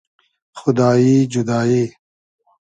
[0.53, 1.93] خودایی جودایی